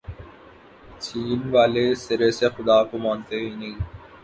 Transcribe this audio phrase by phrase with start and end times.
[1.03, 3.77] چین والے سرے سے خدا کو مانتے ہی نہیں۔